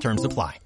[0.00, 0.58] Terms apply.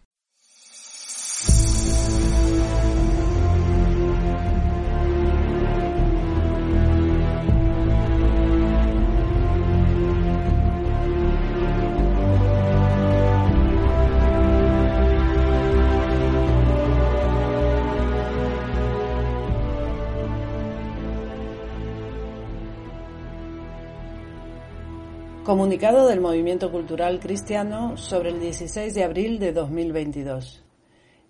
[25.61, 30.65] Comunicado del Movimiento Cultural Cristiano sobre el 16 de abril de 2022.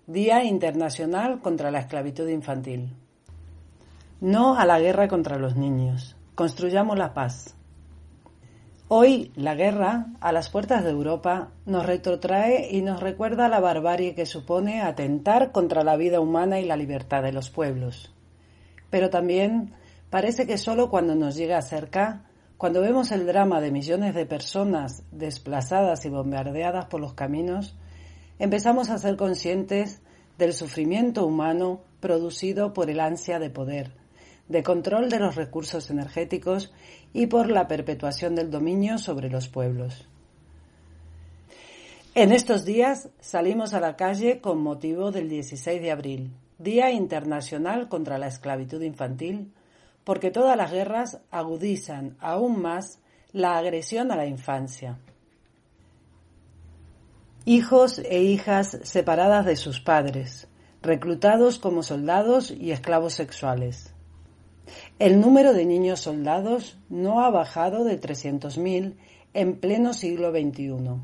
[0.07, 2.95] Día Internacional contra la Esclavitud Infantil.
[4.21, 6.15] No a la guerra contra los niños.
[6.33, 7.57] Construyamos la paz.
[8.87, 14.15] Hoy la guerra, a las puertas de Europa, nos retrotrae y nos recuerda la barbarie
[14.15, 18.13] que supone atentar contra la vida humana y la libertad de los pueblos.
[18.89, 19.73] Pero también
[20.09, 22.30] parece que solo cuando nos llega cerca
[22.61, 27.75] cuando vemos el drama de millones de personas desplazadas y bombardeadas por los caminos,
[28.37, 29.99] empezamos a ser conscientes
[30.37, 33.93] del sufrimiento humano producido por el ansia de poder,
[34.47, 36.71] de control de los recursos energéticos
[37.13, 40.07] y por la perpetuación del dominio sobre los pueblos.
[42.13, 47.89] En estos días salimos a la calle con motivo del 16 de abril, Día Internacional
[47.89, 49.51] contra la Esclavitud Infantil,
[50.03, 52.99] porque todas las guerras agudizan aún más
[53.31, 54.99] la agresión a la infancia.
[57.45, 60.47] Hijos e hijas separadas de sus padres,
[60.81, 63.93] reclutados como soldados y esclavos sexuales.
[64.99, 68.95] El número de niños soldados no ha bajado de 300.000
[69.33, 71.01] en pleno siglo XXI.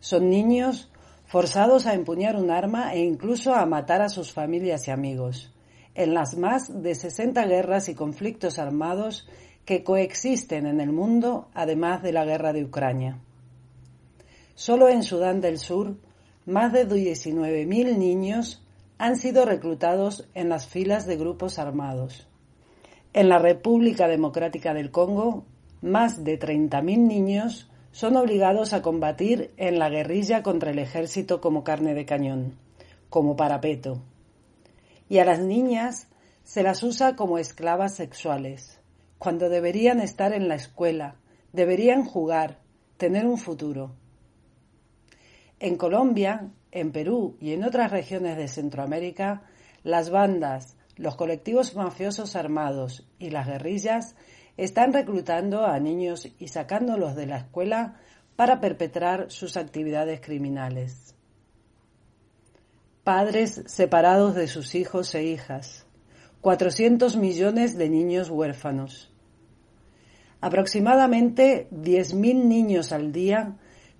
[0.00, 0.90] Son niños
[1.26, 5.52] forzados a empuñar un arma e incluso a matar a sus familias y amigos
[5.98, 9.28] en las más de 60 guerras y conflictos armados
[9.64, 13.18] que coexisten en el mundo, además de la guerra de Ucrania.
[14.54, 15.96] Solo en Sudán del Sur,
[16.46, 18.64] más de 19.000 niños
[18.96, 22.28] han sido reclutados en las filas de grupos armados.
[23.12, 25.46] En la República Democrática del Congo,
[25.82, 31.64] más de 30.000 niños son obligados a combatir en la guerrilla contra el ejército como
[31.64, 32.54] carne de cañón,
[33.10, 34.00] como parapeto,
[35.08, 36.08] y a las niñas
[36.44, 38.80] se las usa como esclavas sexuales,
[39.18, 41.16] cuando deberían estar en la escuela,
[41.52, 42.58] deberían jugar,
[42.96, 43.94] tener un futuro.
[45.60, 49.42] En Colombia, en Perú y en otras regiones de Centroamérica,
[49.82, 54.14] las bandas, los colectivos mafiosos armados y las guerrillas
[54.56, 58.00] están reclutando a niños y sacándolos de la escuela
[58.36, 61.17] para perpetrar sus actividades criminales
[63.08, 65.86] padres separados de sus hijos e hijas,
[66.42, 69.10] 400 millones de niños huérfanos.
[70.42, 73.56] Aproximadamente 10.000 niños al día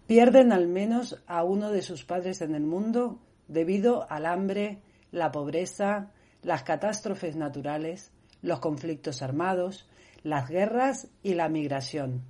[0.07, 5.33] pierden al menos a uno de sus padres en el mundo debido al hambre, la
[5.33, 6.11] pobreza,
[6.43, 9.89] las catástrofes naturales, los conflictos armados,
[10.23, 12.25] las guerras y la migración.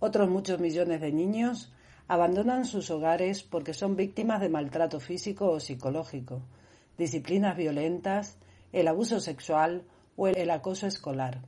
[0.00, 1.72] Otros muchos millones de niños
[2.12, 6.42] abandonan sus hogares porque son víctimas de maltrato físico o psicológico,
[6.98, 8.36] disciplinas violentas,
[8.70, 9.84] el abuso sexual
[10.14, 11.40] o el acoso escolar.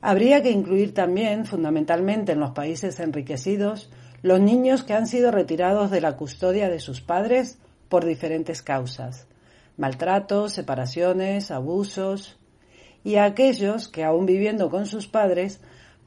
[0.00, 3.90] Habría que incluir también, fundamentalmente en los países enriquecidos,
[4.22, 7.58] los niños que han sido retirados de la custodia de sus padres
[7.88, 9.26] por diferentes causas,
[9.76, 12.38] maltratos, separaciones, abusos,
[13.02, 15.60] y a aquellos que, aún viviendo con sus padres,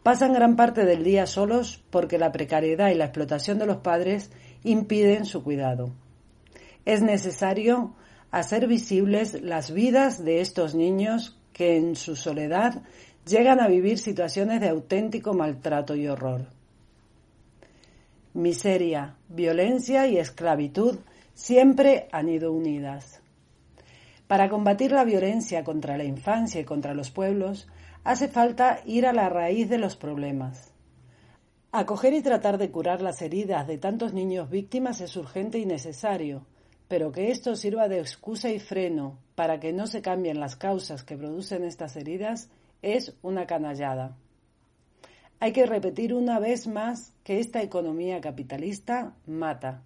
[0.04, 4.32] Pasan gran parte del día solos porque la precariedad y la explotación de los padres
[4.64, 5.92] impiden su cuidado.
[6.86, 7.96] Es necesario
[8.32, 12.82] hacer visibles las vidas de estos niños que en su soledad
[13.26, 16.48] llegan a vivir situaciones de auténtico maltrato y horror.
[18.34, 21.00] Miseria, violencia y esclavitud
[21.34, 23.22] siempre han ido unidas.
[24.28, 27.68] Para combatir la violencia contra la infancia y contra los pueblos,
[28.04, 30.74] hace falta ir a la raíz de los problemas.
[31.72, 36.46] Acoger y tratar de curar las heridas de tantos niños víctimas es urgente y necesario,
[36.88, 41.04] pero que esto sirva de excusa y freno para que no se cambien las causas
[41.04, 42.50] que producen estas heridas
[42.82, 44.18] es una canallada.
[45.40, 49.84] Hay que repetir una vez más que esta economía capitalista mata.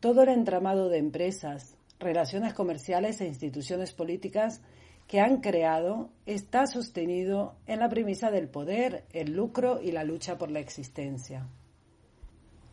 [0.00, 4.60] todo el entramado de empresas, relaciones comerciales e instituciones políticas
[5.06, 10.38] que han creado está sostenido en la premisa del poder, el lucro y la lucha
[10.38, 11.46] por la existencia.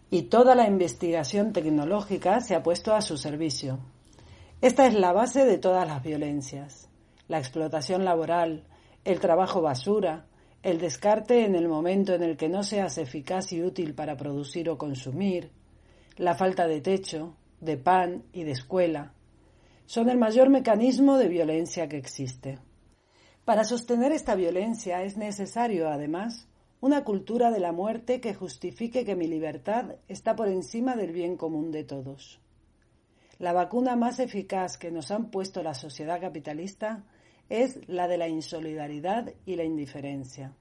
[0.09, 3.79] Y toda la investigación tecnológica se ha puesto a su servicio.
[4.61, 6.89] Esta es la base de todas las violencias.
[7.27, 8.65] La explotación laboral,
[9.05, 10.25] el trabajo basura,
[10.63, 14.69] el descarte en el momento en el que no seas eficaz y útil para producir
[14.69, 15.51] o consumir,
[16.17, 19.13] la falta de techo, de pan y de escuela,
[19.91, 22.59] son el mayor mecanismo de violencia que existe.
[23.43, 26.47] Para sostener esta violencia es necesario, además,
[26.79, 31.35] una cultura de la muerte que justifique que mi libertad está por encima del bien
[31.35, 32.39] común de todos.
[33.37, 37.03] La vacuna más eficaz que nos han puesto la sociedad capitalista
[37.49, 40.53] es la de la insolidaridad y la indiferencia.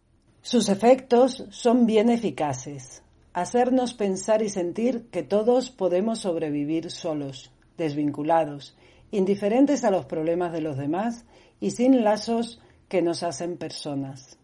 [0.42, 8.76] Sus efectos son bien eficaces, hacernos pensar y sentir que todos podemos sobrevivir solos, desvinculados,
[9.10, 11.24] indiferentes a los problemas de los demás
[11.60, 14.38] y sin lazos que nos hacen personas.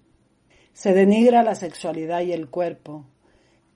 [0.72, 3.04] Se denigra la sexualidad y el cuerpo.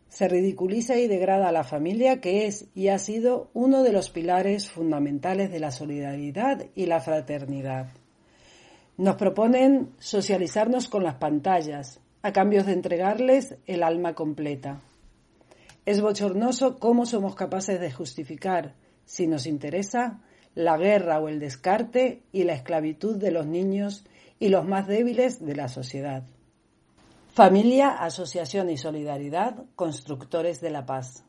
[0.08, 4.10] Se ridiculiza y degrada a la familia, que es y ha sido uno de los
[4.10, 7.88] pilares fundamentales de la solidaridad y la fraternidad.
[8.96, 14.82] Nos proponen socializarnos con las pantallas, a cambio de entregarles el alma completa.
[15.86, 18.74] Es bochornoso cómo somos capaces de justificar,
[19.06, 20.20] si nos interesa,
[20.54, 24.04] la guerra o el descarte y la esclavitud de los niños
[24.38, 26.24] y los más débiles de la sociedad.
[27.32, 31.24] Familia, Asociación y Solidaridad, constructores de la paz.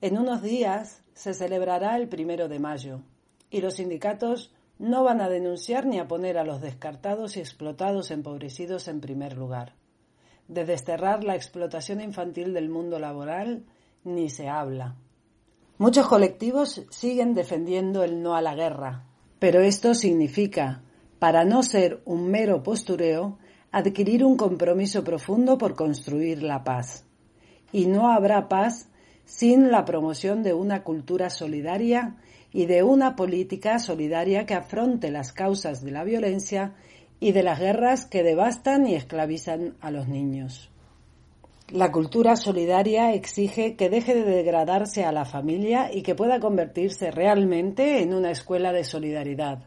[0.00, 3.00] En unos días se celebrará el primero de mayo
[3.50, 8.10] y los sindicatos no van a denunciar ni a poner a los descartados y explotados
[8.10, 9.74] empobrecidos en primer lugar.
[10.48, 13.64] De desterrar la explotación infantil del mundo laboral
[14.02, 14.96] ni se habla.
[15.76, 19.06] Muchos colectivos siguen defendiendo el no a la guerra,
[19.40, 20.82] pero esto significa,
[21.18, 23.38] para no ser un mero postureo,
[23.72, 27.04] adquirir un compromiso profundo por construir la paz.
[27.72, 28.88] Y no habrá paz
[29.24, 32.18] sin la promoción de una cultura solidaria
[32.52, 36.74] y de una política solidaria que afronte las causas de la violencia
[37.18, 40.70] y de las guerras que devastan y esclavizan a los niños.
[41.72, 47.10] La cultura solidaria exige que deje de degradarse a la familia y que pueda convertirse
[47.10, 49.64] realmente en una escuela de solidaridad.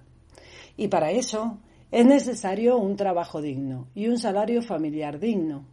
[0.78, 1.58] Y para eso
[1.92, 5.66] es necesario un trabajo digno y un salario familiar digno.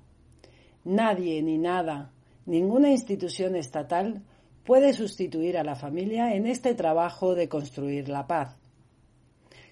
[0.85, 2.11] Nadie ni nada,
[2.47, 4.23] ninguna institución estatal
[4.65, 8.57] puede sustituir a la familia en este trabajo de construir la paz.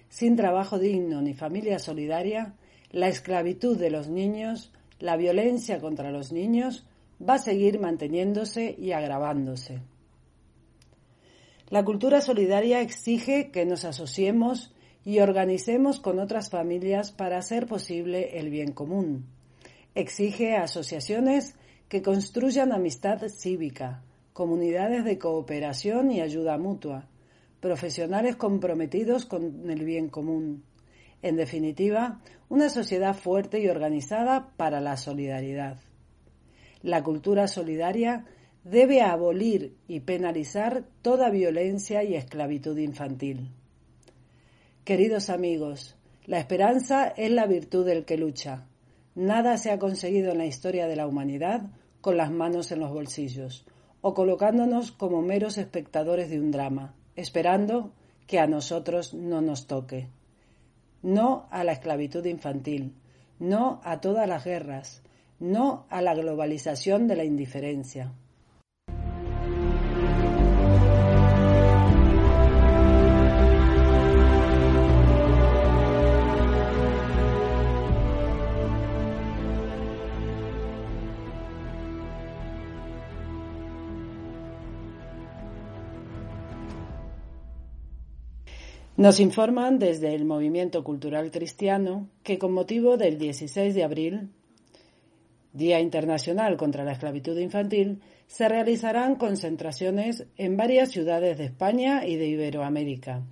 [0.07, 2.53] Sin trabajo digno ni familia solidaria,
[2.91, 4.71] la esclavitud de los niños
[5.03, 6.85] la violencia contra los niños
[7.19, 9.81] va a seguir manteniéndose y agravándose.
[11.67, 14.73] La cultura solidaria exige que nos asociemos
[15.03, 19.25] y organicemos con otras familias para hacer posible el bien común.
[19.93, 21.55] Exige asociaciones
[21.89, 27.09] que construyan amistad cívica, comunidades de cooperación y ayuda mutua,
[27.59, 30.63] profesionales comprometidos con el bien común,
[31.23, 35.77] en definitiva, una sociedad fuerte y organizada para la solidaridad.
[36.81, 38.25] La cultura solidaria
[38.65, 43.51] debe abolir y penalizar toda violencia y esclavitud infantil.
[44.83, 45.95] Queridos amigos,
[46.25, 48.67] la esperanza es la virtud del que lucha.
[49.15, 51.71] Nada se ha conseguido en la historia de la humanidad
[52.01, 53.65] con las manos en los bolsillos
[54.01, 57.93] o colocándonos como meros espectadores de un drama, esperando
[58.27, 60.09] que a nosotros no nos toque
[61.03, 62.95] no a la esclavitud infantil,
[63.37, 65.03] no a todas las guerras,
[65.39, 68.13] no a la globalización de la indiferencia.
[88.95, 94.29] Nos informan desde el Movimiento Cultural Cristiano que con motivo del 16 de abril,
[95.51, 102.17] Día Internacional contra la Esclavitud Infantil, se realizarán concentraciones en varias ciudades de España y
[102.17, 103.23] de Iberoamérica.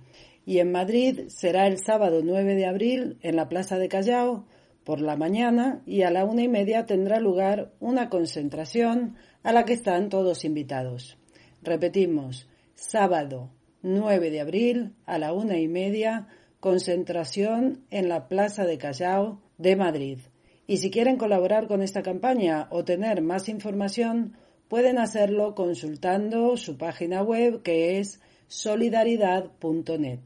[0.44, 4.44] Y en Madrid será el sábado 9 de abril en la Plaza de Callao
[4.82, 9.14] por la mañana y a la una y media tendrá lugar una concentración
[9.44, 11.18] a la que están todos invitados.
[11.62, 13.50] Repetimos, sábado
[13.82, 16.28] 9 de abril a la una y media,
[16.60, 20.18] concentración en la Plaza de Callao de Madrid.
[20.66, 24.36] Y si quieren colaborar con esta campaña o tener más información,
[24.68, 30.20] pueden hacerlo consultando su página web que es solidaridad.net.